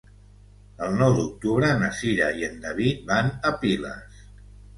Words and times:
El 0.85 0.95
nou 1.01 1.13
d'octubre 1.17 1.69
na 1.81 1.89
Cira 1.99 2.31
i 2.41 2.47
en 2.49 2.57
David 2.65 3.05
van 3.13 3.31
a 3.53 3.53
Piles. 3.61 4.27